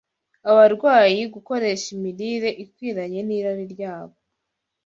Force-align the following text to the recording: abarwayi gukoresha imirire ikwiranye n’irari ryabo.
abarwayi 0.49 1.21
gukoresha 1.33 1.85
imirire 1.95 2.49
ikwiranye 2.63 3.19
n’irari 3.27 3.65
ryabo. 3.73 4.15